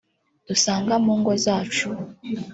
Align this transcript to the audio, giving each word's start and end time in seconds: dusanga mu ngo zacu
dusanga 0.47 0.93
mu 1.03 1.13
ngo 1.19 1.31
zacu 1.43 1.89